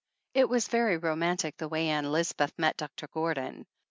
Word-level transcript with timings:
It 0.33 0.49
was 0.49 0.67
very 0.67 0.97
romantic 0.97 1.57
the 1.57 1.67
way 1.67 1.87
Ann 1.89 2.11
Lisbeth 2.11 2.57
met 2.57 2.75
Doctor 2.75 3.05
Gordon. 3.05 3.67